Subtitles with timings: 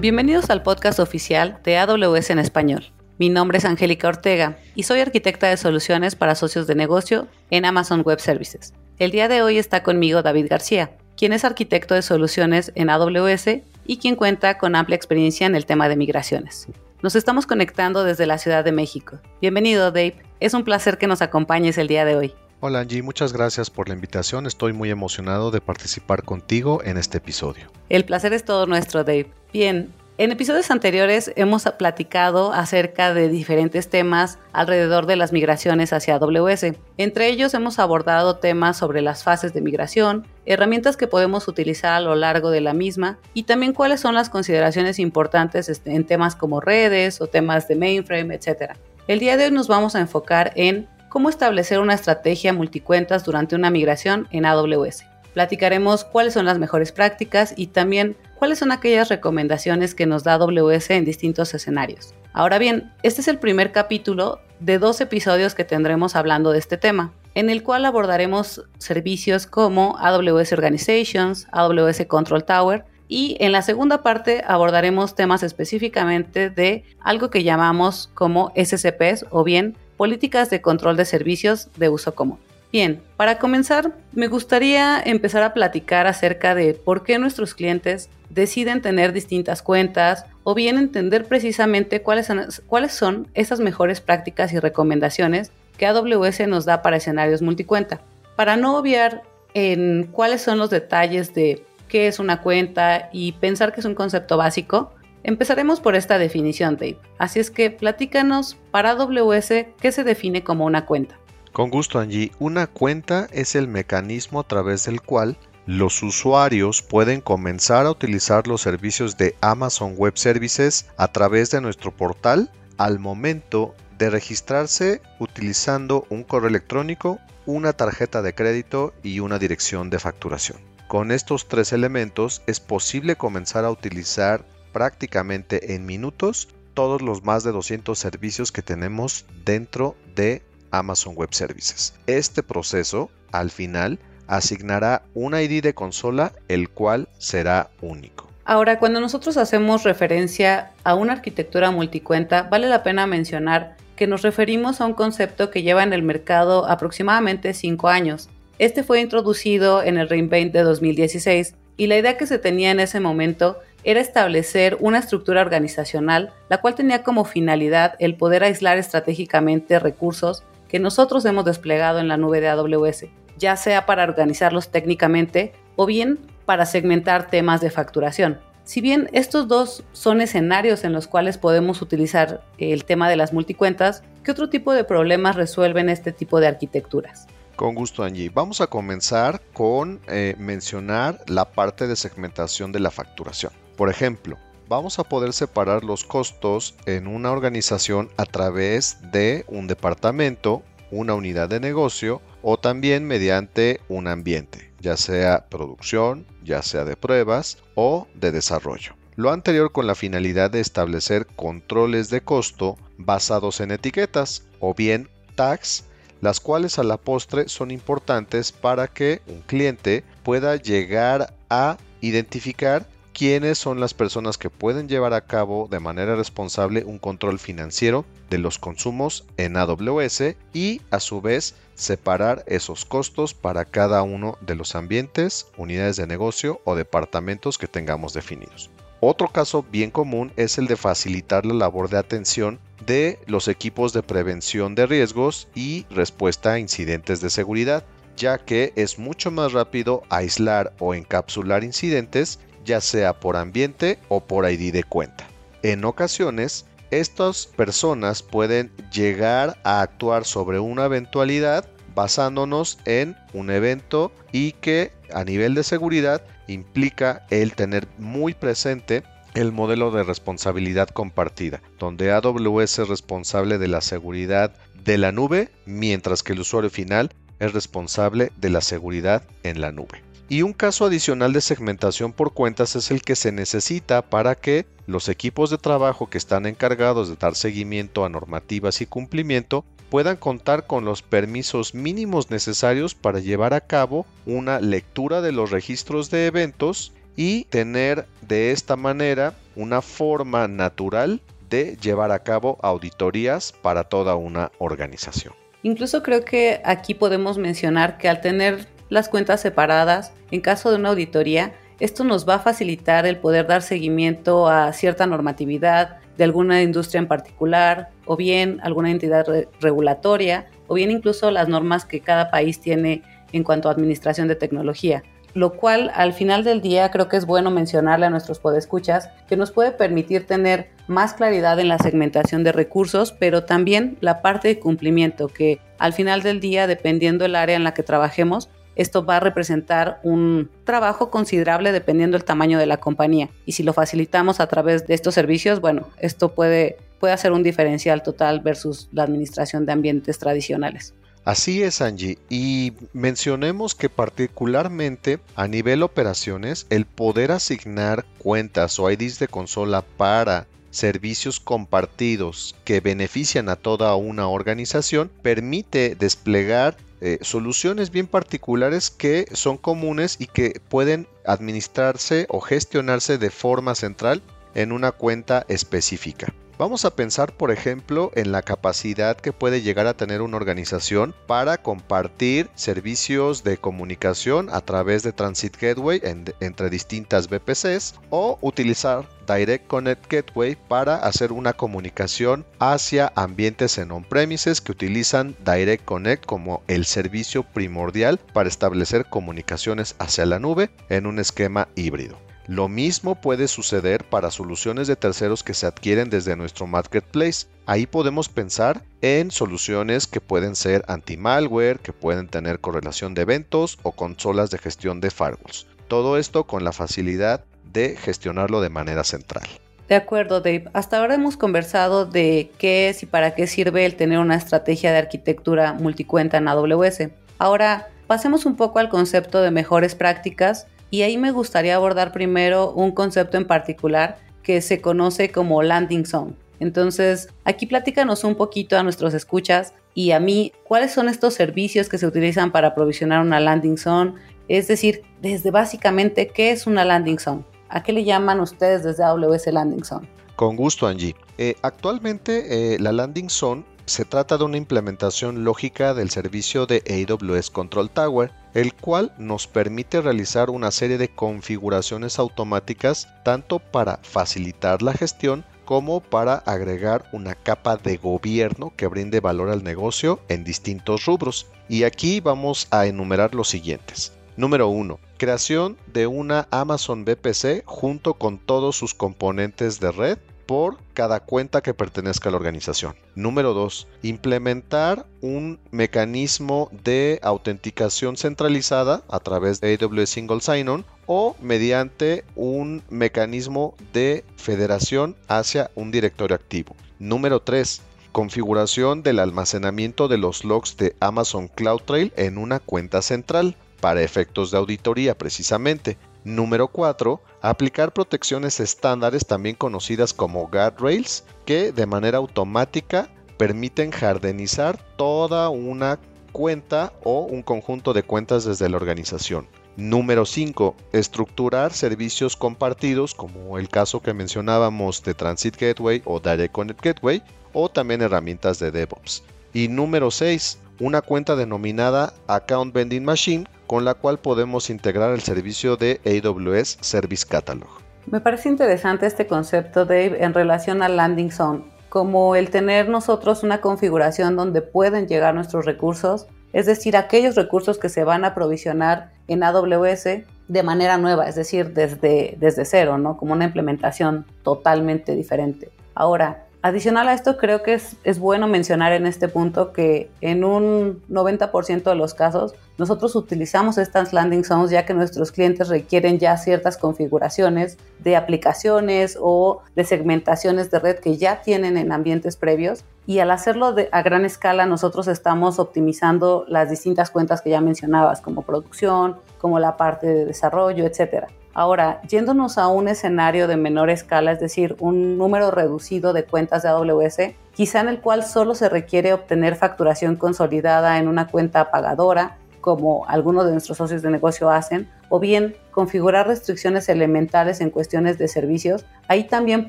[0.00, 2.92] Bienvenidos al podcast oficial de AWS en español.
[3.18, 7.64] Mi nombre es Angélica Ortega y soy arquitecta de soluciones para socios de negocio en
[7.64, 8.74] Amazon Web Services.
[9.00, 13.58] El día de hoy está conmigo David García, quien es arquitecto de soluciones en AWS
[13.88, 16.68] y quien cuenta con amplia experiencia en el tema de migraciones.
[17.02, 19.18] Nos estamos conectando desde la Ciudad de México.
[19.40, 20.22] Bienvenido, Dave.
[20.38, 22.34] Es un placer que nos acompañes el día de hoy.
[22.60, 24.46] Hola Angie, muchas gracias por la invitación.
[24.46, 27.70] Estoy muy emocionado de participar contigo en este episodio.
[27.88, 29.30] El placer es todo nuestro, Dave.
[29.52, 36.16] Bien, en episodios anteriores hemos platicado acerca de diferentes temas alrededor de las migraciones hacia
[36.16, 36.72] AWS.
[36.96, 42.00] Entre ellos hemos abordado temas sobre las fases de migración, herramientas que podemos utilizar a
[42.00, 46.34] lo largo de la misma y también cuáles son las consideraciones importantes este, en temas
[46.34, 48.72] como redes o temas de mainframe, etc.
[49.06, 53.54] El día de hoy nos vamos a enfocar en cómo establecer una estrategia multicuentas durante
[53.54, 55.04] una migración en AWS.
[55.32, 60.34] Platicaremos cuáles son las mejores prácticas y también cuáles son aquellas recomendaciones que nos da
[60.34, 62.14] AWS en distintos escenarios.
[62.32, 66.76] Ahora bien, este es el primer capítulo de dos episodios que tendremos hablando de este
[66.76, 73.62] tema, en el cual abordaremos servicios como AWS Organizations, AWS Control Tower, y en la
[73.62, 80.60] segunda parte abordaremos temas específicamente de algo que llamamos como SCPs o bien políticas de
[80.60, 82.38] control de servicios de uso común.
[82.70, 88.82] Bien, para comenzar, me gustaría empezar a platicar acerca de por qué nuestros clientes deciden
[88.82, 94.58] tener distintas cuentas o bien entender precisamente cuáles son, cuáles son esas mejores prácticas y
[94.58, 98.02] recomendaciones que AWS nos da para escenarios multicuenta.
[98.36, 99.22] Para no obviar
[99.54, 103.94] en cuáles son los detalles de qué es una cuenta y pensar que es un
[103.94, 106.98] concepto básico, empezaremos por esta definición, Dave.
[107.16, 109.48] Así es que platícanos para AWS
[109.80, 111.18] qué se define como una cuenta.
[111.52, 112.32] Con gusto, Angie.
[112.38, 118.46] Una cuenta es el mecanismo a través del cual los usuarios pueden comenzar a utilizar
[118.46, 125.02] los servicios de Amazon Web Services a través de nuestro portal al momento de registrarse
[125.18, 130.58] utilizando un correo electrónico, una tarjeta de crédito y una dirección de facturación.
[130.86, 137.42] Con estos tres elementos es posible comenzar a utilizar prácticamente en minutos todos los más
[137.44, 141.94] de 200 servicios que tenemos dentro de Amazon Web Services.
[142.06, 148.28] Este proceso, al final, asignará un ID de consola, el cual será único.
[148.44, 154.22] Ahora, cuando nosotros hacemos referencia a una arquitectura multicuenta, vale la pena mencionar que nos
[154.22, 158.30] referimos a un concepto que lleva en el mercado aproximadamente 5 años.
[158.58, 162.80] Este fue introducido en el Reinvent de 2016 y la idea que se tenía en
[162.80, 168.78] ese momento era establecer una estructura organizacional, la cual tenía como finalidad el poder aislar
[168.78, 173.06] estratégicamente recursos que nosotros hemos desplegado en la nube de AWS,
[173.36, 178.38] ya sea para organizarlos técnicamente o bien para segmentar temas de facturación.
[178.64, 183.32] Si bien estos dos son escenarios en los cuales podemos utilizar el tema de las
[183.32, 187.26] multicuentas, ¿qué otro tipo de problemas resuelven este tipo de arquitecturas?
[187.56, 188.28] Con gusto, Angie.
[188.28, 193.52] Vamos a comenzar con eh, mencionar la parte de segmentación de la facturación.
[193.76, 194.36] Por ejemplo,
[194.68, 201.14] vamos a poder separar los costos en una organización a través de un departamento, una
[201.14, 207.58] unidad de negocio o también mediante un ambiente, ya sea producción, ya sea de pruebas
[207.74, 208.94] o de desarrollo.
[209.16, 215.08] Lo anterior con la finalidad de establecer controles de costo basados en etiquetas o bien
[215.34, 215.84] tags,
[216.20, 222.86] las cuales a la postre son importantes para que un cliente pueda llegar a identificar
[223.18, 228.04] quiénes son las personas que pueden llevar a cabo de manera responsable un control financiero
[228.30, 234.38] de los consumos en AWS y a su vez separar esos costos para cada uno
[234.40, 238.70] de los ambientes, unidades de negocio o departamentos que tengamos definidos.
[239.00, 243.92] Otro caso bien común es el de facilitar la labor de atención de los equipos
[243.92, 247.82] de prevención de riesgos y respuesta a incidentes de seguridad,
[248.16, 254.20] ya que es mucho más rápido aislar o encapsular incidentes ya sea por ambiente o
[254.20, 255.26] por ID de cuenta.
[255.62, 264.12] En ocasiones, estas personas pueden llegar a actuar sobre una eventualidad basándonos en un evento
[264.30, 269.02] y que a nivel de seguridad implica el tener muy presente
[269.34, 274.52] el modelo de responsabilidad compartida, donde AWS es responsable de la seguridad
[274.84, 279.72] de la nube, mientras que el usuario final es responsable de la seguridad en la
[279.72, 280.07] nube.
[280.30, 284.66] Y un caso adicional de segmentación por cuentas es el que se necesita para que
[284.86, 290.18] los equipos de trabajo que están encargados de dar seguimiento a normativas y cumplimiento puedan
[290.18, 296.10] contar con los permisos mínimos necesarios para llevar a cabo una lectura de los registros
[296.10, 303.54] de eventos y tener de esta manera una forma natural de llevar a cabo auditorías
[303.62, 305.32] para toda una organización.
[305.62, 310.76] Incluso creo que aquí podemos mencionar que al tener las cuentas separadas, en caso de
[310.76, 316.24] una auditoría, esto nos va a facilitar el poder dar seguimiento a cierta normatividad de
[316.24, 319.26] alguna industria en particular, o bien alguna entidad
[319.60, 323.02] regulatoria, o bien incluso las normas que cada país tiene
[323.32, 325.04] en cuanto a administración de tecnología.
[325.34, 329.36] Lo cual al final del día creo que es bueno mencionarle a nuestros podescuchas que
[329.36, 334.48] nos puede permitir tener más claridad en la segmentación de recursos, pero también la parte
[334.48, 338.48] de cumplimiento que al final del día, dependiendo del área en la que trabajemos,
[338.78, 343.28] esto va a representar un trabajo considerable dependiendo del tamaño de la compañía.
[343.44, 347.42] Y si lo facilitamos a través de estos servicios, bueno, esto puede, puede hacer un
[347.42, 350.94] diferencial total versus la administración de ambientes tradicionales.
[351.24, 352.18] Así es, Angie.
[352.30, 359.82] Y mencionemos que particularmente a nivel operaciones, el poder asignar cuentas o IDs de consola
[359.82, 368.90] para servicios compartidos que benefician a toda una organización permite desplegar eh, soluciones bien particulares
[368.90, 374.22] que son comunes y que pueden administrarse o gestionarse de forma central
[374.58, 376.34] en una cuenta específica.
[376.58, 381.14] Vamos a pensar, por ejemplo, en la capacidad que puede llegar a tener una organización
[381.28, 389.08] para compartir servicios de comunicación a través de Transit Gateway entre distintas VPCs o utilizar
[389.28, 396.26] Direct Connect Gateway para hacer una comunicación hacia ambientes en on-premises que utilizan Direct Connect
[396.26, 402.18] como el servicio primordial para establecer comunicaciones hacia la nube en un esquema híbrido.
[402.48, 407.46] Lo mismo puede suceder para soluciones de terceros que se adquieren desde nuestro marketplace.
[407.66, 413.78] Ahí podemos pensar en soluciones que pueden ser anti-malware, que pueden tener correlación de eventos
[413.82, 415.66] o consolas de gestión de firewalls.
[415.88, 419.46] Todo esto con la facilidad de gestionarlo de manera central.
[419.86, 420.70] De acuerdo, Dave.
[420.72, 424.90] Hasta ahora hemos conversado de qué es y para qué sirve el tener una estrategia
[424.90, 427.10] de arquitectura multicuenta en AWS.
[427.38, 432.72] Ahora, pasemos un poco al concepto de mejores prácticas y ahí me gustaría abordar primero
[432.72, 436.32] un concepto en particular que se conoce como landing zone.
[436.60, 441.88] Entonces, aquí platícanos un poquito a nuestros escuchas y a mí, ¿cuáles son estos servicios
[441.88, 444.14] que se utilizan para provisionar una landing zone?
[444.48, 447.44] Es decir, desde básicamente, ¿qué es una landing zone?
[447.68, 450.08] ¿A qué le llaman ustedes desde AWS Landing Zone?
[450.36, 451.14] Con gusto, Angie.
[451.36, 456.82] Eh, actualmente, eh, la landing zone se trata de una implementación lógica del servicio de
[457.08, 463.98] AWS Control Tower, el cual nos permite realizar una serie de configuraciones automáticas tanto para
[464.02, 470.20] facilitar la gestión como para agregar una capa de gobierno que brinde valor al negocio
[470.28, 471.46] en distintos rubros.
[471.68, 474.12] Y aquí vamos a enumerar los siguientes.
[474.36, 474.98] Número 1.
[475.18, 480.18] Creación de una Amazon VPC junto con todos sus componentes de red
[480.48, 482.96] por cada cuenta que pertenezca a la organización.
[483.14, 483.86] Número 2.
[484.02, 492.82] Implementar un mecanismo de autenticación centralizada a través de AWS Single Sign-On o mediante un
[492.88, 496.74] mecanismo de federación hacia un directorio activo.
[496.98, 503.54] Número 3 configuración del almacenamiento de los logs de Amazon CloudTrail en una cuenta central
[503.80, 505.98] para efectos de auditoría precisamente.
[506.24, 507.20] Número 4.
[507.40, 515.98] Aplicar protecciones estándares también conocidas como guardrails que de manera automática permiten jardenizar toda una
[516.32, 519.46] cuenta o un conjunto de cuentas desde la organización.
[519.76, 520.74] Número 5.
[520.92, 527.22] Estructurar servicios compartidos como el caso que mencionábamos de Transit Gateway o Direct Connect Gateway
[527.52, 529.22] o también herramientas de DevOps.
[529.54, 530.58] Y número 6.
[530.80, 536.78] Una cuenta denominada Account Vending Machine con la cual podemos integrar el servicio de AWS
[536.80, 537.68] Service Catalog.
[538.06, 543.42] Me parece interesante este concepto, Dave, en relación al landing zone, como el tener nosotros
[543.42, 548.34] una configuración donde pueden llegar nuestros recursos, es decir, aquellos recursos que se van a
[548.34, 550.04] provisionar en AWS
[550.46, 553.16] de manera nueva, es decir, desde, desde cero, ¿no?
[553.16, 555.70] Como una implementación totalmente diferente.
[555.94, 561.00] Ahora, Adicional a esto, creo que es, bueno mencionar en este punto que en un
[561.08, 566.36] 90% de los casos nosotros utilizamos estas landing zones ya que nuestros clientes requieren ya
[566.36, 572.82] ciertas configuraciones de aplicaciones o de segmentaciones de red que ya tienen en ambientes previos
[573.06, 578.20] y al hacerlo a gran escala nosotros estamos optimizando las distintas cuentas que ya mencionabas
[578.20, 581.28] como producción, como la parte de desarrollo, etcétera.
[581.58, 586.62] Ahora, yéndonos a un escenario de menor escala, es decir, un número reducido de cuentas
[586.62, 591.72] de AWS, quizá en el cual solo se requiere obtener facturación consolidada en una cuenta
[591.72, 597.70] pagadora como algunos de nuestros socios de negocio hacen, o bien configurar restricciones elementales en
[597.70, 599.68] cuestiones de servicios, ahí también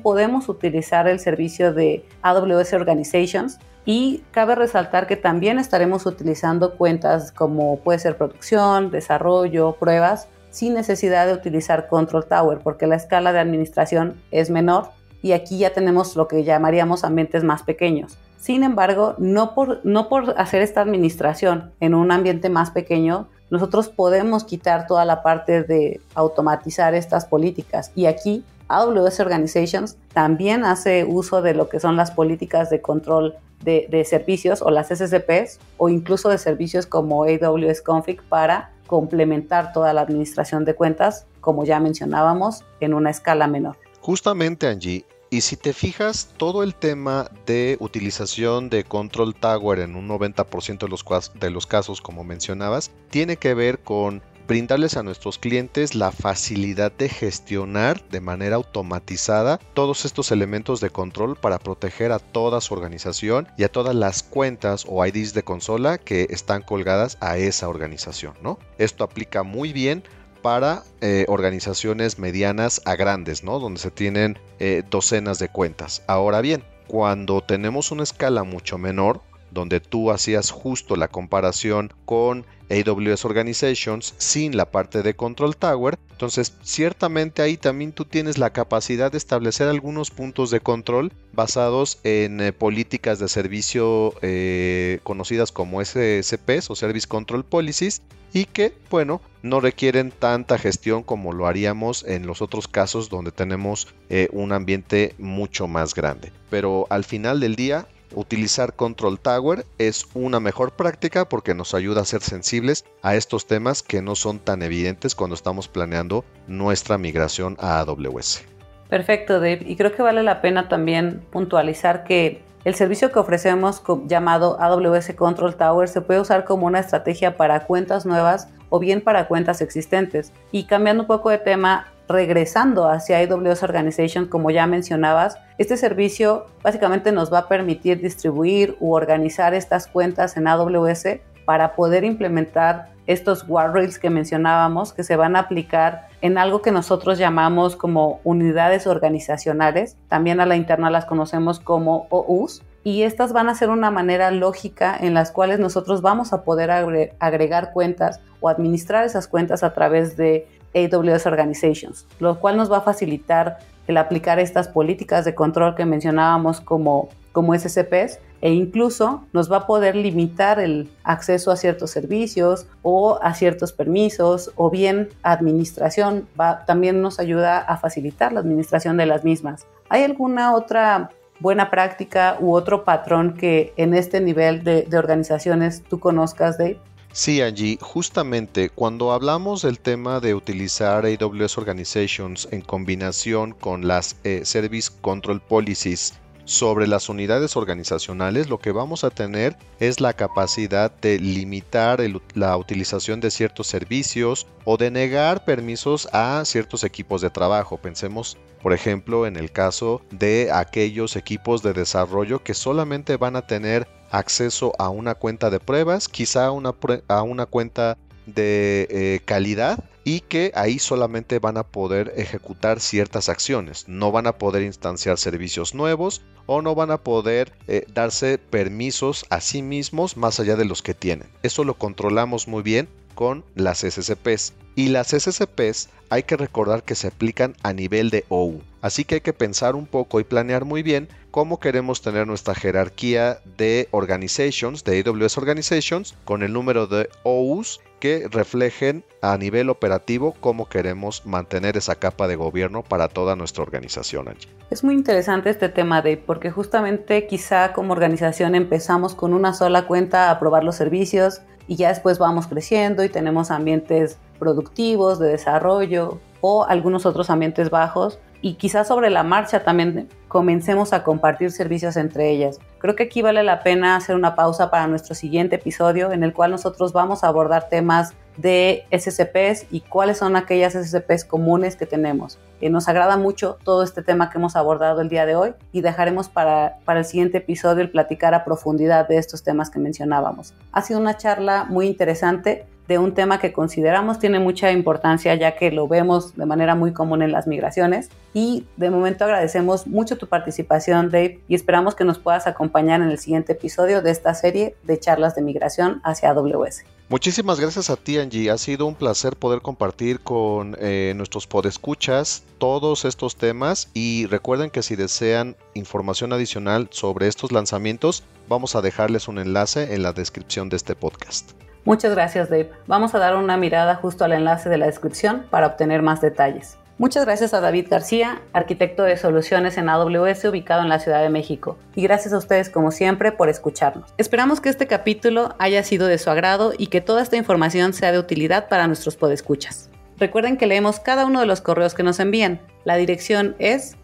[0.00, 7.32] podemos utilizar el servicio de AWS Organizations y cabe resaltar que también estaremos utilizando cuentas
[7.32, 13.32] como puede ser producción, desarrollo, pruebas, sin necesidad de utilizar Control Tower, porque la escala
[13.32, 14.88] de administración es menor
[15.22, 18.18] y aquí ya tenemos lo que llamaríamos ambientes más pequeños.
[18.38, 23.88] Sin embargo, no por, no por hacer esta administración en un ambiente más pequeño, nosotros
[23.88, 27.92] podemos quitar toda la parte de automatizar estas políticas.
[27.94, 33.34] Y aquí AWS Organizations también hace uso de lo que son las políticas de control
[33.62, 39.92] de, servicios o las SSPs o incluso de servicios como AWS Config para complementar toda
[39.92, 43.76] la administración de cuentas, como ya mencionábamos, en una escala menor.
[44.00, 49.94] Justamente, Angie, y si te fijas, todo el tema de utilización de Control Tower en
[49.94, 51.04] un 90% de los,
[51.38, 56.90] de los casos, como mencionabas, tiene que ver con brindarles a nuestros clientes la facilidad
[56.90, 62.74] de gestionar de manera automatizada todos estos elementos de control para proteger a toda su
[62.74, 67.68] organización y a todas las cuentas o IDs de consola que están colgadas a esa
[67.68, 68.58] organización, ¿no?
[68.76, 70.02] Esto aplica muy bien
[70.42, 73.60] para eh, organizaciones medianas a grandes, ¿no?
[73.60, 76.02] Donde se tienen eh, docenas de cuentas.
[76.08, 82.44] Ahora bien, cuando tenemos una escala mucho menor, donde tú hacías justo la comparación con
[82.70, 85.98] AWS Organizations sin la parte de Control Tower.
[86.12, 91.98] Entonces, ciertamente ahí también tú tienes la capacidad de establecer algunos puntos de control basados
[92.04, 98.02] en eh, políticas de servicio eh, conocidas como SSPs o Service Control Policies
[98.32, 103.32] y que, bueno, no requieren tanta gestión como lo haríamos en los otros casos donde
[103.32, 106.32] tenemos eh, un ambiente mucho más grande.
[106.48, 112.00] Pero al final del día, Utilizar Control Tower es una mejor práctica porque nos ayuda
[112.00, 116.98] a ser sensibles a estos temas que no son tan evidentes cuando estamos planeando nuestra
[116.98, 118.44] migración a AWS.
[118.88, 119.60] Perfecto, Dave.
[119.64, 125.14] Y creo que vale la pena también puntualizar que el servicio que ofrecemos llamado AWS
[125.14, 129.62] Control Tower se puede usar como una estrategia para cuentas nuevas o bien para cuentas
[129.62, 130.32] existentes.
[130.52, 136.46] Y cambiando un poco de tema, regresando hacia AWS Organization, como ya mencionabas, este servicio
[136.62, 142.90] básicamente nos va a permitir distribuir u organizar estas cuentas en AWS para poder implementar
[143.06, 148.20] estos guardrails que mencionábamos que se van a aplicar en algo que nosotros llamamos como
[148.24, 149.96] unidades organizacionales.
[150.08, 152.62] También a la interna las conocemos como OUs.
[152.82, 156.70] Y estas van a ser una manera lógica en las cuales nosotros vamos a poder
[157.18, 162.78] agregar cuentas o administrar esas cuentas a través de AWS Organizations, lo cual nos va
[162.78, 169.24] a facilitar el aplicar estas políticas de control que mencionábamos como, como SCPs e incluso
[169.32, 174.70] nos va a poder limitar el acceso a ciertos servicios o a ciertos permisos o
[174.70, 179.66] bien administración, va, también nos ayuda a facilitar la administración de las mismas.
[179.88, 181.10] ¿Hay alguna otra
[181.40, 186.78] buena práctica u otro patrón que en este nivel de, de organizaciones tú conozcas, Dave?
[187.12, 194.16] Sí, Angie, justamente cuando hablamos del tema de utilizar AWS Organizations en combinación con las
[194.22, 196.14] eh, Service Control Policies
[196.50, 202.00] sobre las unidades organizacionales, lo que vamos a tener es la capacidad de limitar
[202.34, 207.76] la utilización de ciertos servicios o de negar permisos a ciertos equipos de trabajo.
[207.76, 213.46] Pensemos, por ejemplo, en el caso de aquellos equipos de desarrollo que solamente van a
[213.46, 216.74] tener acceso a una cuenta de pruebas, quizá a una,
[217.06, 217.96] a una cuenta
[218.26, 224.26] de eh, calidad y que ahí solamente van a poder ejecutar ciertas acciones, no van
[224.26, 229.62] a poder instanciar servicios nuevos o no van a poder eh, darse permisos a sí
[229.62, 231.28] mismos más allá de los que tienen.
[231.42, 234.54] Eso lo controlamos muy bien con las SSPs.
[234.74, 238.62] Y las SSPs hay que recordar que se aplican a nivel de OU.
[238.82, 242.54] Así que hay que pensar un poco y planear muy bien cómo queremos tener nuestra
[242.54, 249.68] jerarquía de organizations, de AWS Organizations, con el número de OUs que reflejen a nivel
[249.68, 254.34] operativo cómo queremos mantener esa capa de gobierno para toda nuestra organización.
[254.70, 259.86] Es muy interesante este tema, Dave, porque justamente quizá como organización empezamos con una sola
[259.86, 265.28] cuenta a probar los servicios y ya después vamos creciendo y tenemos ambientes productivos, de
[265.28, 271.50] desarrollo o algunos otros ambientes bajos y quizás sobre la marcha también comencemos a compartir
[271.50, 272.58] servicios entre ellas.
[272.78, 276.32] Creo que aquí vale la pena hacer una pausa para nuestro siguiente episodio en el
[276.32, 281.84] cual nosotros vamos a abordar temas de SCPs y cuáles son aquellas SCPs comunes que
[281.84, 282.38] tenemos.
[282.60, 285.82] Eh, nos agrada mucho todo este tema que hemos abordado el día de hoy y
[285.82, 290.54] dejaremos para, para el siguiente episodio el platicar a profundidad de estos temas que mencionábamos.
[290.72, 295.54] Ha sido una charla muy interesante de un tema que consideramos tiene mucha importancia ya
[295.54, 298.10] que lo vemos de manera muy común en las migraciones.
[298.34, 303.10] Y de momento agradecemos mucho tu participación, Dave, y esperamos que nos puedas acompañar en
[303.10, 306.82] el siguiente episodio de esta serie de charlas de migración hacia AWS.
[307.08, 308.50] Muchísimas gracias a ti, Angie.
[308.50, 314.70] Ha sido un placer poder compartir con eh, nuestros podescuchas todos estos temas y recuerden
[314.70, 320.12] que si desean información adicional sobre estos lanzamientos, vamos a dejarles un enlace en la
[320.12, 321.52] descripción de este podcast.
[321.84, 322.70] Muchas gracias Dave.
[322.86, 326.76] Vamos a dar una mirada justo al enlace de la descripción para obtener más detalles.
[327.00, 331.30] Muchas gracias a David García, arquitecto de soluciones en AWS ubicado en la Ciudad de
[331.30, 331.78] México.
[331.94, 334.12] Y gracias a ustedes como siempre por escucharnos.
[334.18, 338.12] Esperamos que este capítulo haya sido de su agrado y que toda esta información sea
[338.12, 339.88] de utilidad para nuestros podescuchas.
[340.18, 342.60] Recuerden que leemos cada uno de los correos que nos envían.
[342.84, 343.96] La dirección es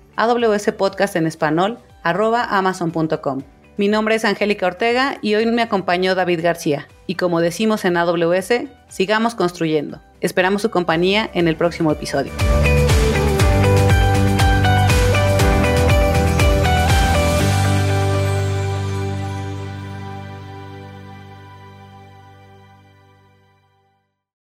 [2.05, 3.43] amazon.com.
[3.77, 6.89] Mi nombre es Angélica Ortega y hoy me acompañó David García.
[7.07, 8.53] Y como decimos en AWS,
[8.89, 10.01] sigamos construyendo.
[10.21, 12.33] Esperamos su compañía en el próximo episodio.